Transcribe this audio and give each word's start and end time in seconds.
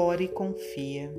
ora 0.00 0.22
e 0.22 0.28
confia. 0.28 1.12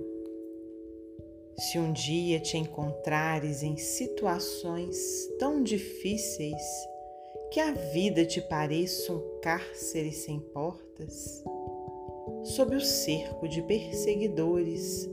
Se 1.55 1.77
um 1.77 1.93
dia 1.93 2.39
te 2.39 2.57
encontrares 2.57 3.61
em 3.61 3.77
situações 3.77 4.97
tão 5.37 5.61
difíceis 5.61 6.61
que 7.51 7.59
a 7.59 7.71
vida 7.71 8.25
te 8.25 8.41
pareça 8.41 9.13
um 9.13 9.39
cárcere 9.39 10.11
sem 10.11 10.39
portas, 10.39 11.43
sob 12.43 12.75
o 12.75 12.81
cerco 12.81 13.47
de 13.47 13.61
perseguidores 13.61 15.07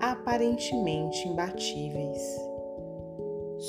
aparentemente 0.00 1.28
imbatíveis, 1.28 2.20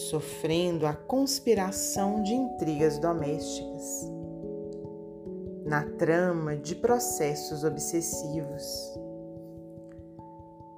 sofrendo 0.10 0.88
a 0.88 0.94
conspiração 0.94 2.24
de 2.24 2.34
intrigas 2.34 2.98
domésticas, 2.98 4.12
na 5.64 5.84
trama 5.84 6.56
de 6.56 6.76
processos 6.76 7.64
obsessivos, 7.64 9.05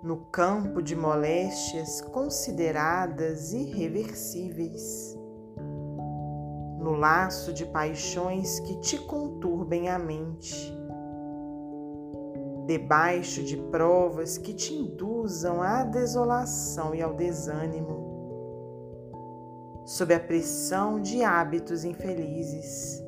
no 0.04 0.18
campo 0.32 0.82
de 0.82 0.96
moléstias 0.96 2.02
consideradas 2.02 3.52
irreversíveis, 3.52 5.18
no 6.80 6.92
laço 6.92 7.52
de 7.52 7.66
paixões 7.66 8.60
que 8.62 8.80
te 8.80 8.98
conturbem 9.00 9.90
a 9.90 9.98
mente, 9.98 10.74
debaixo 12.68 13.44
de 13.44 13.58
provas 13.58 14.38
que 14.38 14.54
te 14.54 14.74
induzam 14.74 15.62
à 15.62 15.84
desolação 15.84 16.94
e 16.94 17.02
ao 17.02 17.14
desânimo, 17.14 18.06
sob 19.86 20.14
a 20.14 20.20
pressão 20.20 21.00
de 21.02 21.24
hábitos 21.24 21.84
infelizes 21.84 23.04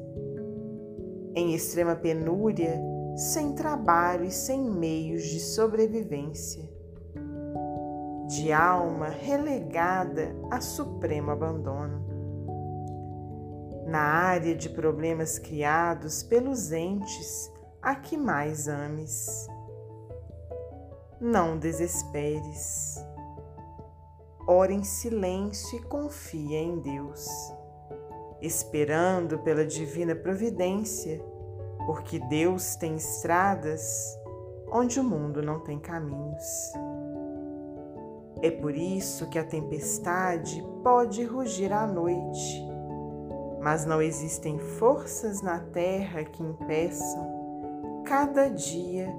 em 1.36 1.54
extrema 1.54 1.96
penúria, 1.96 2.82
sem 3.16 3.54
trabalho 3.54 4.26
e 4.26 4.32
sem 4.32 4.62
meios 4.62 5.24
de 5.24 5.40
sobrevivência, 5.40 6.79
de 8.42 8.52
alma 8.52 9.10
relegada 9.10 10.36
a 10.50 10.62
supremo 10.62 11.32
abandono. 11.32 12.08
Na 13.86 14.02
área 14.02 14.56
de 14.56 14.70
problemas 14.70 15.40
criados 15.40 16.24
pelos 16.24 16.72
entes 16.72 17.52
a 17.82 17.96
que 17.96 18.18
mais 18.18 18.68
ames. 18.68 19.48
Não 21.20 21.58
desesperes. 21.58 22.96
Ora 24.48 24.72
em 24.72 24.84
silêncio 24.84 25.78
e 25.78 25.84
confia 25.84 26.60
em 26.60 26.80
Deus 26.80 27.28
esperando 28.42 29.40
pela 29.40 29.66
divina 29.66 30.16
providência, 30.16 31.22
porque 31.86 32.20
Deus 32.20 32.76
tem 32.76 32.96
estradas 32.96 34.18
onde 34.72 35.00
o 35.00 35.04
mundo 35.04 35.42
não 35.42 35.60
tem 35.60 35.80
caminhos. 35.80 36.72
É 38.42 38.50
por 38.50 38.76
isso 38.76 39.28
que 39.30 39.38
a 39.38 39.44
tempestade 39.44 40.66
pode 40.82 41.24
rugir 41.24 41.74
à 41.74 41.86
noite, 41.86 42.64
mas 43.62 43.86
não 43.86 44.02
existem 44.02 44.58
forças 44.58 45.42
na 45.42 45.60
terra 45.60 46.24
que 46.24 46.42
impeçam 46.42 48.04
cada 48.06 48.48
dia 48.48 49.14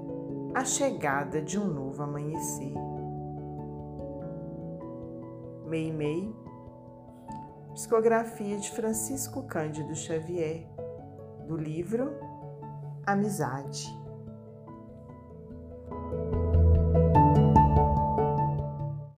a 0.55 0.65
chegada 0.65 1.41
de 1.41 1.59
um 1.59 1.65
novo 1.65 2.01
amanhecer. 2.01 2.73
Meimei 5.65 6.35
Psicografia 7.73 8.57
de 8.57 8.69
Francisco 8.71 9.43
Cândido 9.43 9.95
Xavier, 9.95 10.67
do 11.47 11.55
livro 11.55 12.11
Amizade. 13.05 14.00